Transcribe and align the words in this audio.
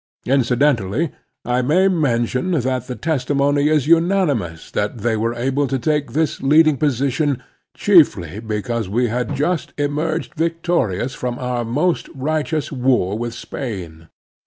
Incidentally 0.25 1.11
I 1.45 1.61
may 1.61 1.87
mention 1.87 2.53
that 2.53 2.87
the 2.87 2.95
testimony 2.95 3.69
is 3.69 3.85
tinanimous 3.85 4.71
that 4.71 4.97
they 4.97 5.15
were 5.15 5.35
able 5.35 5.67
to 5.67 5.77
take 5.77 6.13
this 6.13 6.41
leading 6.41 6.77
position 6.77 7.43
chiefly 7.75 8.39
becatise 8.41 8.87
we 8.87 9.09
had 9.09 9.35
just 9.35 9.73
emerged 9.77 10.33
victorious 10.33 11.13
from 11.13 11.37
our 11.37 11.63
most 11.63 12.09
righteous 12.15 12.71
war 12.71 13.15
with 13.15 13.35
Spain. 13.35 14.09